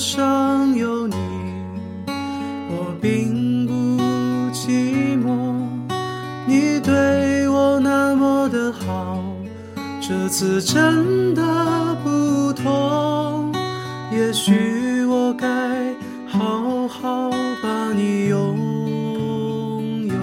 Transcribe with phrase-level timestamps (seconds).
[0.00, 1.14] 上有你，
[2.70, 3.72] 我并不
[4.50, 5.28] 寂寞。
[6.46, 9.22] 你对我那么的好，
[10.00, 11.42] 这次真的
[12.02, 13.52] 不同。
[14.10, 15.46] 也许我该
[16.26, 17.30] 好好
[17.62, 18.56] 把你拥
[20.08, 20.14] 有，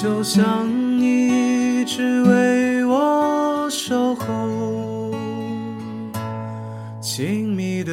[0.00, 0.64] 就像
[0.96, 4.48] 你一直为我守候。
[7.00, 7.92] 亲密的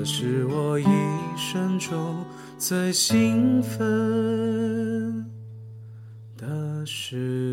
[0.00, 0.86] 这是我一
[1.36, 2.24] 生中
[2.56, 3.78] 最兴奋
[6.38, 7.49] 的事。